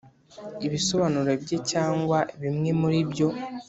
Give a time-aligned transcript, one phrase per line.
[0.65, 3.27] ibisobanuro bye cyangwa bimwe muri byo